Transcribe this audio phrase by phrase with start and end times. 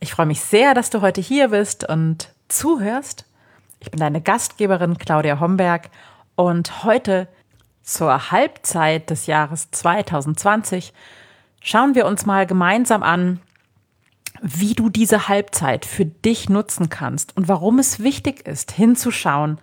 [0.00, 3.24] Ich freue mich sehr, dass du heute hier bist und zuhörst.
[3.80, 5.90] Ich bin deine Gastgeberin Claudia Homberg
[6.36, 7.26] und heute
[7.82, 10.92] zur Halbzeit des Jahres 2020
[11.60, 13.40] schauen wir uns mal gemeinsam an,
[14.40, 19.58] wie du diese Halbzeit für dich nutzen kannst und warum es wichtig ist, hinzuschauen,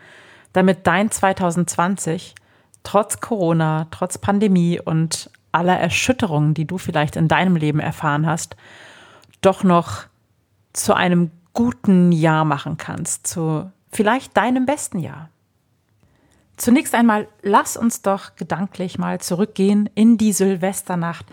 [0.52, 2.36] damit dein 2020
[2.84, 8.58] trotz Corona, trotz Pandemie und aller Erschütterungen, die du vielleicht in deinem Leben erfahren hast,
[9.40, 10.08] doch noch
[10.76, 15.30] zu einem guten Jahr machen kannst, zu vielleicht deinem besten Jahr.
[16.58, 21.26] Zunächst einmal lass uns doch gedanklich mal zurückgehen in die Silvesternacht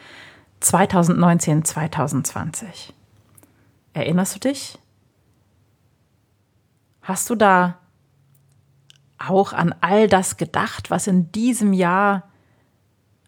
[0.60, 2.92] 2019, 2020.
[3.92, 4.78] Erinnerst du dich?
[7.02, 7.78] Hast du da
[9.18, 12.28] auch an all das gedacht, was in diesem Jahr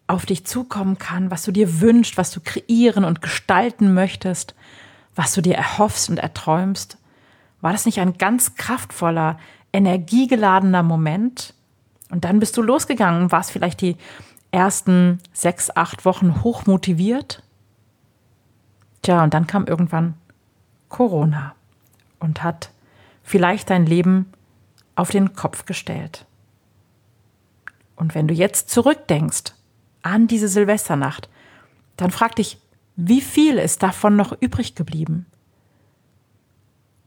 [0.07, 4.55] auf dich zukommen kann, was du dir wünschst, was du kreieren und gestalten möchtest,
[5.15, 6.97] was du dir erhoffst und erträumst?
[7.61, 9.39] War das nicht ein ganz kraftvoller,
[9.73, 11.53] energiegeladener Moment?
[12.11, 13.97] Und dann bist du losgegangen, warst vielleicht die
[14.51, 17.43] ersten sechs, acht Wochen hochmotiviert.
[19.01, 20.15] Tja, und dann kam irgendwann
[20.89, 21.55] Corona
[22.19, 22.69] und hat
[23.23, 24.31] vielleicht dein Leben
[24.95, 26.25] auf den Kopf gestellt.
[27.95, 29.53] Und wenn du jetzt zurückdenkst
[30.03, 31.29] an diese Silvesternacht,
[31.97, 32.59] dann frag dich,
[32.95, 35.25] wie viel ist davon noch übrig geblieben?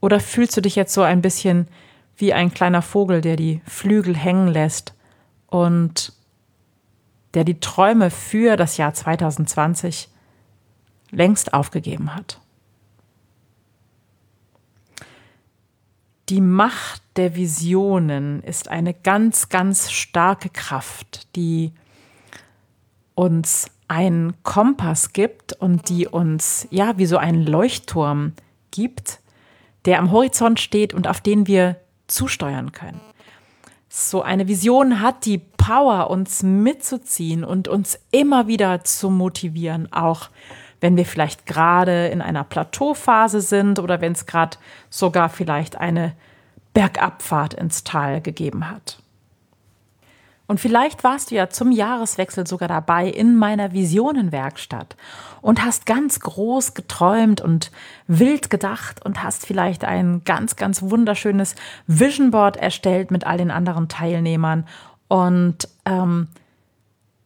[0.01, 1.67] Oder fühlst du dich jetzt so ein bisschen
[2.15, 4.93] wie ein kleiner Vogel, der die Flügel hängen lässt
[5.47, 6.13] und
[7.33, 10.09] der die Träume für das Jahr 2020
[11.11, 12.39] längst aufgegeben hat?
[16.29, 21.73] Die Macht der Visionen ist eine ganz, ganz starke Kraft, die
[23.15, 28.33] uns einen Kompass gibt und die uns, ja, wie so einen Leuchtturm
[28.71, 29.19] gibt,
[29.85, 31.77] der am Horizont steht und auf den wir
[32.07, 33.01] zusteuern können.
[33.89, 40.29] So eine Vision hat die Power, uns mitzuziehen und uns immer wieder zu motivieren, auch
[40.79, 44.57] wenn wir vielleicht gerade in einer Plateauphase sind oder wenn es gerade
[44.89, 46.13] sogar vielleicht eine
[46.73, 49.01] Bergabfahrt ins Tal gegeben hat.
[50.49, 54.95] Und vielleicht warst du ja zum Jahreswechsel sogar dabei in meiner Visionenwerkstatt
[55.41, 57.69] und hast ganz groß geträumt und
[58.07, 61.53] wild gedacht und hast vielleicht ein ganz, ganz wunderschönes
[61.85, 64.65] Vision Board erstellt mit all den anderen Teilnehmern.
[65.07, 66.29] Und ähm,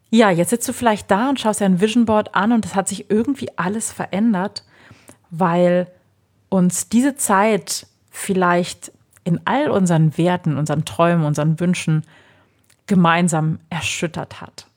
[0.09, 2.75] ja, jetzt sitzt du vielleicht da und schaust dir ein Vision Board an und es
[2.75, 4.66] hat sich irgendwie alles verändert,
[5.29, 5.88] weil
[6.50, 8.91] uns diese Zeit vielleicht
[9.23, 12.03] in all unseren Werten, unseren Träumen, unseren Wünschen
[12.88, 14.67] gemeinsam erschüttert hat.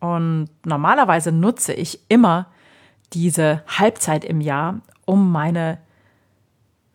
[0.00, 2.46] Und normalerweise nutze ich immer
[3.12, 5.78] diese Halbzeit im Jahr, um meine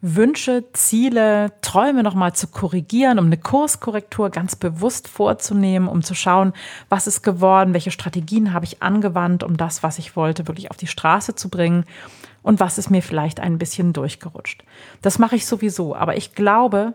[0.02, 6.54] Wünsche, Ziele, Träume nochmal zu korrigieren, um eine Kurskorrektur ganz bewusst vorzunehmen, um zu schauen,
[6.88, 10.78] was ist geworden, welche Strategien habe ich angewandt, um das, was ich wollte, wirklich auf
[10.78, 11.84] die Straße zu bringen
[12.44, 14.64] und was ist mir vielleicht ein bisschen durchgerutscht.
[15.02, 16.94] Das mache ich sowieso, aber ich glaube,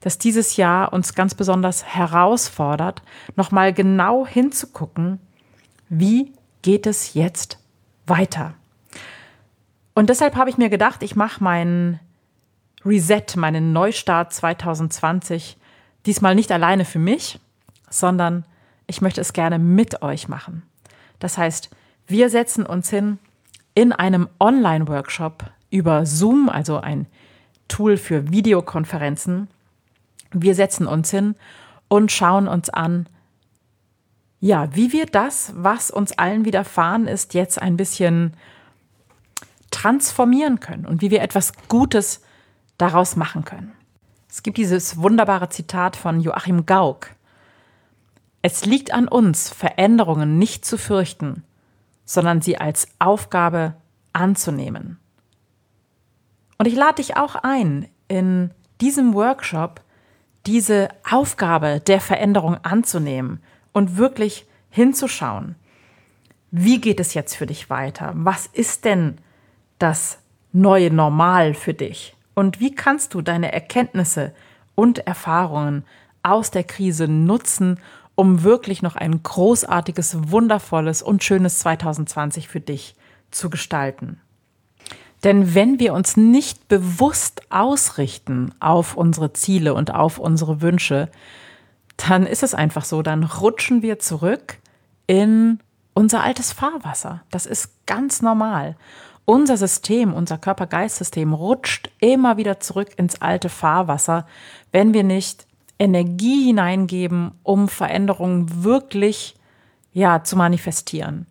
[0.00, 3.02] dass dieses Jahr uns ganz besonders herausfordert,
[3.36, 5.20] nochmal genau hinzugucken,
[5.88, 6.32] wie
[6.62, 7.58] geht es jetzt
[8.06, 8.54] weiter.
[9.94, 12.00] Und deshalb habe ich mir gedacht, ich mache meinen
[12.84, 15.56] Reset, meinen Neustart 2020
[16.06, 17.38] diesmal nicht alleine für mich,
[17.88, 18.44] sondern
[18.86, 20.62] ich möchte es gerne mit euch machen.
[21.18, 21.70] Das heißt,
[22.06, 23.18] wir setzen uns hin
[23.74, 27.06] in einem Online-Workshop über Zoom, also ein
[27.68, 29.48] Tool für Videokonferenzen,
[30.42, 31.34] wir setzen uns hin
[31.88, 33.08] und schauen uns an,
[34.40, 38.34] ja, wie wir das, was uns allen widerfahren ist, jetzt ein bisschen
[39.70, 42.20] transformieren können und wie wir etwas Gutes
[42.76, 43.72] daraus machen können.
[44.28, 47.10] Es gibt dieses wunderbare Zitat von Joachim Gauck.
[48.42, 51.44] Es liegt an uns, Veränderungen nicht zu fürchten,
[52.04, 53.74] sondern sie als Aufgabe
[54.12, 54.98] anzunehmen.
[56.58, 58.50] Und ich lade dich auch ein, in
[58.80, 59.83] diesem Workshop
[60.46, 63.40] diese Aufgabe der Veränderung anzunehmen
[63.72, 65.54] und wirklich hinzuschauen.
[66.50, 68.12] Wie geht es jetzt für dich weiter?
[68.14, 69.18] Was ist denn
[69.78, 70.18] das
[70.52, 72.14] neue Normal für dich?
[72.34, 74.32] Und wie kannst du deine Erkenntnisse
[74.74, 75.84] und Erfahrungen
[76.22, 77.80] aus der Krise nutzen,
[78.14, 82.94] um wirklich noch ein großartiges, wundervolles und schönes 2020 für dich
[83.30, 84.20] zu gestalten?
[85.24, 91.08] Denn wenn wir uns nicht bewusst ausrichten auf unsere Ziele und auf unsere Wünsche,
[91.96, 94.58] dann ist es einfach so, dann rutschen wir zurück
[95.06, 95.60] in
[95.94, 97.22] unser altes Fahrwasser.
[97.30, 98.76] Das ist ganz normal.
[99.24, 104.26] Unser System, unser Körper-Geist-System rutscht immer wieder zurück ins alte Fahrwasser,
[104.72, 105.46] wenn wir nicht
[105.78, 109.36] Energie hineingeben, um Veränderungen wirklich
[109.94, 111.26] ja, zu manifestieren.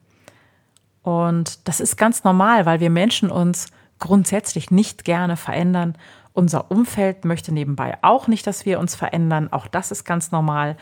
[1.04, 3.68] Und das ist ganz normal, weil wir Menschen uns
[4.04, 5.96] grundsätzlich nicht gerne verändern.
[6.34, 9.48] Unser Umfeld möchte nebenbei auch nicht, dass wir uns verändern.
[9.52, 10.76] Auch das ist ganz normal.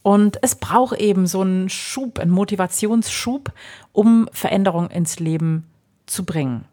[0.00, 3.52] Und es braucht eben so einen Schub, einen Motivationsschub,
[3.92, 5.66] um Veränderung ins Leben
[6.06, 6.64] zu bringen.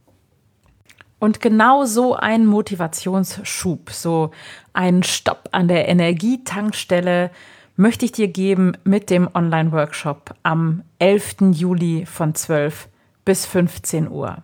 [1.19, 4.31] Und genau so ein Motivationsschub, so
[4.72, 7.30] einen Stopp an der Energietankstelle
[7.75, 11.51] möchte ich dir geben mit dem Online-Workshop am 11.
[11.51, 12.88] Juli von 12
[13.25, 14.44] bis 15 Uhr.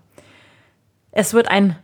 [1.17, 1.77] Es wird ein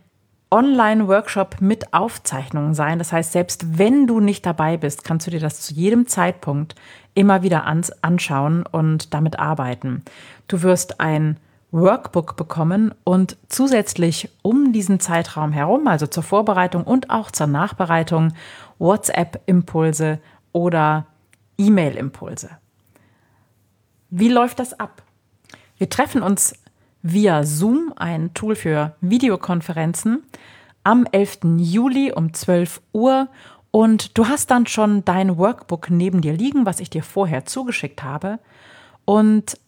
[0.50, 2.98] Online-Workshop mit Aufzeichnungen sein.
[2.98, 6.74] Das heißt, selbst wenn du nicht dabei bist, kannst du dir das zu jedem Zeitpunkt
[7.14, 10.04] immer wieder anschauen und damit arbeiten.
[10.48, 11.38] Du wirst ein
[11.70, 18.34] Workbook bekommen und zusätzlich um diesen Zeitraum herum, also zur Vorbereitung und auch zur Nachbereitung,
[18.78, 20.18] WhatsApp-Impulse
[20.52, 21.06] oder
[21.56, 22.50] E-Mail-Impulse.
[24.10, 25.02] Wie läuft das ab?
[25.78, 26.52] Wir treffen uns
[27.02, 30.22] via Zoom, ein Tool für Videokonferenzen,
[30.84, 31.40] am 11.
[31.58, 33.28] Juli um 12 Uhr.
[33.70, 38.02] Und du hast dann schon dein Workbook neben dir liegen, was ich dir vorher zugeschickt
[38.02, 38.38] habe.
[39.04, 39.58] Und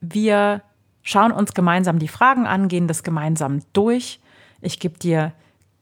[0.00, 0.62] wir
[1.02, 4.20] schauen uns gemeinsam die Fragen an, gehen das gemeinsam durch.
[4.60, 5.32] Ich gebe dir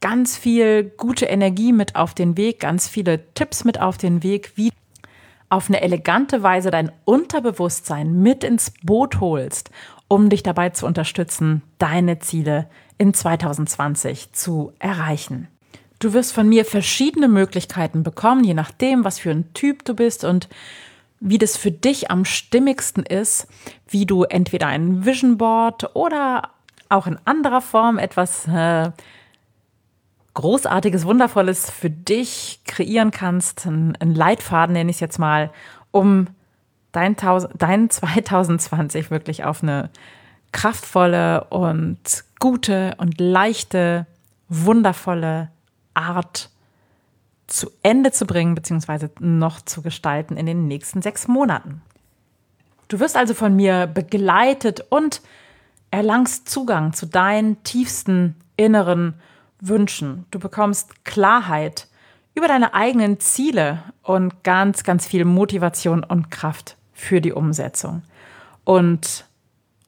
[0.01, 4.53] ganz viel gute Energie mit auf den Weg, ganz viele Tipps mit auf den Weg,
[4.55, 4.71] wie
[5.49, 9.69] auf eine elegante Weise dein Unterbewusstsein mit ins Boot holst
[10.07, 12.67] um dich dabei zu unterstützen, deine Ziele
[12.97, 15.47] in 2020 zu erreichen.
[15.99, 20.23] Du wirst von mir verschiedene Möglichkeiten bekommen, je nachdem, was für ein Typ du bist
[20.23, 20.49] und
[21.19, 23.47] wie das für dich am stimmigsten ist,
[23.87, 26.49] wie du entweder ein Vision Board oder
[26.89, 28.91] auch in anderer Form etwas äh,
[30.33, 33.65] Großartiges, Wundervolles für dich kreieren kannst.
[33.65, 35.51] Ein, ein Leitfaden nenne ich es jetzt mal,
[35.91, 36.27] um
[36.93, 37.17] dein,
[37.57, 39.89] dein 2020 wirklich auf eine
[40.53, 44.05] kraftvolle und gute und leichte,
[44.47, 45.49] wundervolle
[45.93, 46.49] Art
[47.47, 51.81] zu Ende zu bringen, beziehungsweise noch zu gestalten in den nächsten sechs Monaten.
[52.87, 55.21] Du wirst also von mir begleitet und
[55.91, 59.15] erlangst Zugang zu deinen tiefsten inneren
[59.59, 60.25] Wünschen.
[60.31, 61.87] Du bekommst Klarheit
[62.35, 68.03] über deine eigenen Ziele und ganz, ganz viel Motivation und Kraft für die Umsetzung.
[68.63, 69.25] Und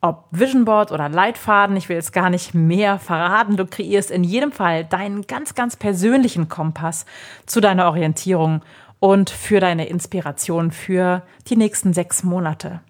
[0.02, 4.24] ob Vision Board oder Leitfaden, ich will jetzt gar nicht mehr verraten, du kreierst in
[4.24, 7.06] jedem Fall deinen ganz, ganz persönlichen Kompass
[7.46, 8.62] zu deiner Orientierung
[9.00, 12.82] und für deine Inspiration für die nächsten sechs Monate.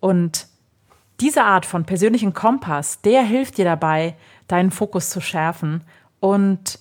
[0.00, 0.46] Und
[1.20, 4.14] diese Art von persönlichen Kompass, der hilft dir dabei,
[4.46, 5.82] deinen Fokus zu schärfen
[6.20, 6.78] und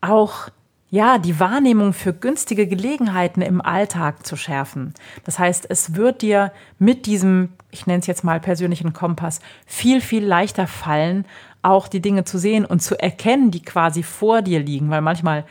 [0.00, 0.48] auch
[0.90, 4.92] ja, die Wahrnehmung für günstige Gelegenheiten im Alltag zu schärfen.
[5.24, 10.00] Das heißt, es wird dir mit diesem, ich nenne es jetzt mal persönlichen Kompass, viel,
[10.00, 11.26] viel leichter fallen,
[11.62, 14.90] auch die Dinge zu sehen und zu erkennen, die quasi vor dir liegen.
[14.90, 15.44] Weil manchmal,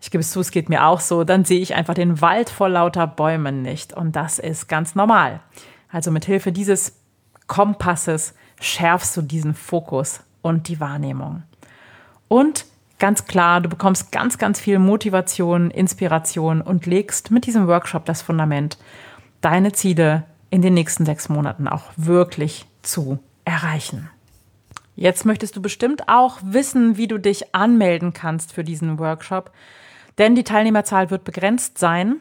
[0.00, 2.48] ich gebe es zu, es geht mir auch so, dann sehe ich einfach den Wald
[2.48, 3.92] vor lauter Bäumen nicht.
[3.92, 5.40] Und das ist ganz normal.
[5.90, 7.00] Also mit Hilfe dieses
[7.48, 11.42] Kompasses schärfst du diesen Fokus und die Wahrnehmung.
[12.28, 12.66] Und
[13.02, 18.22] ganz klar, du bekommst ganz, ganz viel Motivation, Inspiration und legst mit diesem Workshop das
[18.22, 18.78] Fundament,
[19.40, 24.08] deine Ziele in den nächsten sechs Monaten auch wirklich zu erreichen.
[24.94, 29.50] Jetzt möchtest du bestimmt auch wissen, wie du dich anmelden kannst für diesen Workshop,
[30.18, 32.20] denn die Teilnehmerzahl wird begrenzt sein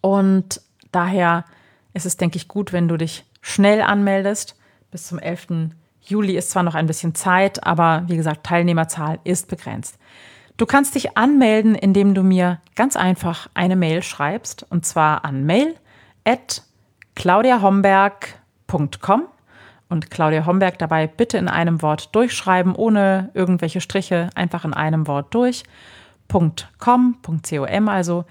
[0.00, 0.60] und
[0.92, 1.46] daher
[1.94, 4.54] ist es, denke ich, gut, wenn du dich schnell anmeldest
[4.92, 5.72] bis zum 11.
[6.04, 9.98] Juli ist zwar noch ein bisschen Zeit, aber wie gesagt, Teilnehmerzahl ist begrenzt.
[10.56, 15.44] Du kannst dich anmelden, indem du mir ganz einfach eine Mail schreibst, und zwar an
[15.44, 15.74] mail
[16.24, 16.62] at
[17.16, 19.22] claudiahomberg.com
[19.88, 25.06] und Claudia Homberg dabei bitte in einem Wort durchschreiben, ohne irgendwelche Striche, einfach in einem
[25.06, 25.64] Wort durch.
[26.28, 28.24] .com, .com also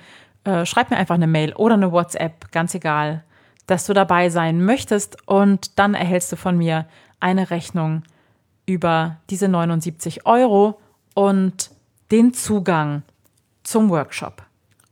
[0.44, 3.24] äh, schreib mir einfach eine Mail oder eine WhatsApp, ganz egal,
[3.68, 6.86] dass du dabei sein möchtest und dann erhältst du von mir
[7.24, 8.04] eine Rechnung
[8.66, 10.80] über diese 79 Euro
[11.16, 11.72] und
[12.12, 13.04] den Zugang
[13.64, 14.44] zum Workshop.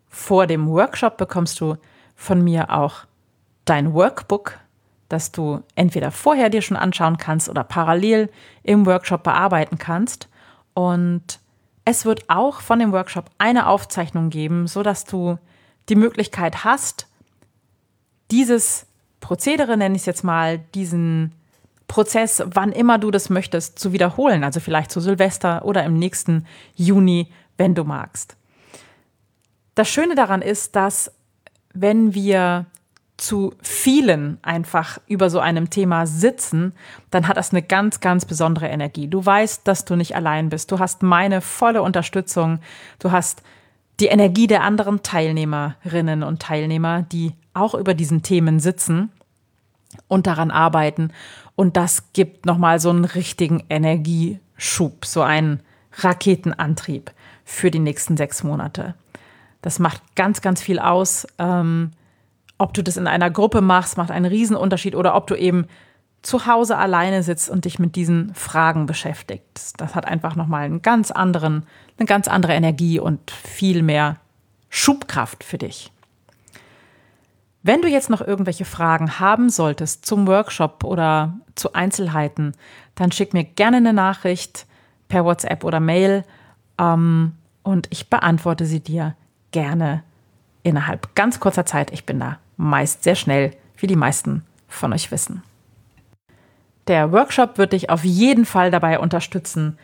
[0.10, 1.76] Vor dem Workshop bekommst du
[2.16, 3.06] von mir auch
[3.66, 4.60] dein Workbook,
[5.10, 8.30] das du entweder vorher dir schon anschauen kannst oder parallel
[8.64, 10.30] im Workshop bearbeiten kannst.
[10.74, 11.40] Und
[11.86, 15.38] es wird auch von dem Workshop eine Aufzeichnung geben, so dass du
[15.90, 17.08] die Möglichkeit hast,
[18.32, 18.86] dieses
[19.20, 21.34] Prozedere, nenne ich es jetzt mal, diesen
[21.92, 24.46] Prozess, wann immer du das möchtest, zu wiederholen.
[24.46, 28.38] Also vielleicht zu Silvester oder im nächsten Juni, wenn du magst.
[29.76, 31.12] Das Schöne daran ist, dass
[31.74, 32.66] wenn wir
[33.18, 36.72] zu vielen einfach über so einem Thema sitzen,
[37.10, 39.10] dann hat das eine ganz, ganz besondere Energie.
[39.10, 40.72] Du weißt, dass du nicht allein bist.
[40.72, 42.60] Du hast meine volle Unterstützung.
[43.00, 43.44] Du hast
[44.00, 49.12] die Energie der anderen Teilnehmerinnen und Teilnehmer, die auch über diesen Themen sitzen
[50.08, 51.12] und daran arbeiten.
[51.56, 55.62] Und das gibt nochmal so einen richtigen Energieschub, so einen
[55.94, 57.12] Raketenantrieb
[57.44, 58.96] für die nächsten sechs Monate.
[59.62, 61.28] Das macht ganz, ganz viel aus.
[61.38, 61.92] Ähm,
[62.58, 65.66] ob du das in einer Gruppe machst, macht einen Riesenunterschied oder ob du eben
[66.22, 69.82] zu Hause alleine sitzt und dich mit diesen Fragen beschäftigst.
[69.82, 71.66] Das hat einfach nochmal einen ganz anderen,
[71.98, 74.18] eine ganz andere Energie und viel mehr
[74.70, 75.92] Schubkraft für dich.
[77.64, 82.54] Wenn du jetzt noch irgendwelche Fragen haben solltest zum Workshop oder zu Einzelheiten,
[82.96, 84.66] dann schick mir gerne eine Nachricht
[85.08, 86.24] per WhatsApp oder Mail
[86.80, 89.16] ähm, und ich beantworte sie dir
[89.52, 90.04] gerne
[90.64, 91.92] innerhalb ganz kurzer Zeit.
[91.92, 95.44] Ich bin da meist sehr schnell, wie die meisten von euch wissen.
[96.88, 99.78] Der Workshop wird dich auf jeden Fall dabei unterstützen,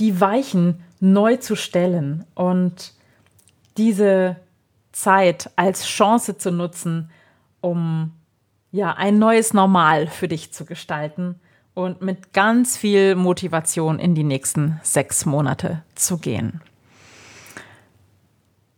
[0.00, 2.92] die Weichen neu zu stellen und
[3.78, 4.36] diese
[4.92, 7.10] Zeit als Chance zu nutzen,
[7.62, 8.12] um
[8.70, 11.36] ja ein neues Normal für dich zu gestalten
[11.74, 16.60] und mit ganz viel Motivation in die nächsten sechs Monate zu gehen.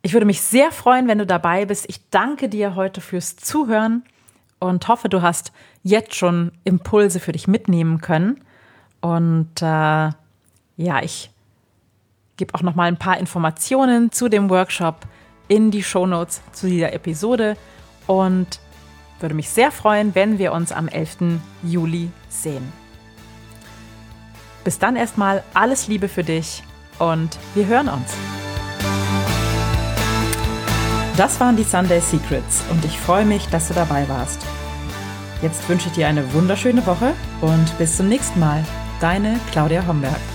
[0.03, 1.87] Ich würde mich sehr freuen, wenn du dabei bist.
[1.89, 4.05] Ich danke dir heute fürs Zuhören
[4.59, 8.41] und hoffe, du hast jetzt schon Impulse für dich mitnehmen können.
[9.01, 10.11] Und äh,
[10.77, 11.31] ja, ich
[12.37, 15.07] gebe auch noch mal ein paar Informationen zu dem Workshop
[15.49, 17.57] in die Shownotes zu dieser Episode
[18.07, 18.61] und
[19.25, 21.41] würde mich sehr freuen, wenn wir uns am 11.
[21.63, 22.71] Juli sehen.
[24.65, 26.63] Bis dann erstmal alles Liebe für dich
[26.99, 28.13] und wir hören uns.
[31.17, 34.43] Das waren die Sunday Secrets und ich freue mich, dass du dabei warst.
[35.41, 38.63] Jetzt wünsche ich dir eine wunderschöne Woche und bis zum nächsten Mal.
[39.01, 40.34] Deine Claudia Homberg.